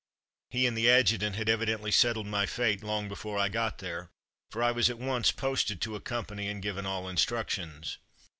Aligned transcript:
He 0.49 0.65
and 0.65 0.75
the 0.75 0.89
adjutant 0.89 1.35
had 1.35 1.47
evidently 1.47 1.91
settled 1.91 2.25
my 2.25 2.47
fate 2.47 2.81
long 2.81 3.07
before 3.07 3.37
I 3.37 3.49
got 3.49 3.77
there, 3.77 4.09
for 4.49 4.63
I 4.63 4.71
was 4.71 4.89
at 4.89 4.97
once 4.97 5.31
posted 5.31 5.79
to 5.81 5.95
a 5.95 6.01
company 6.01 6.47
and 6.47 6.59
given 6.59 6.87
all 6.87 7.03
instruc 7.03 7.49
tions. 7.51 7.99